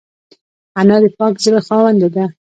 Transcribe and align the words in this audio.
انا 0.79 0.95
د 1.03 1.05
پاک 1.17 1.33
زړه 1.45 1.59
خاونده 1.67 2.09
ده 2.15 2.25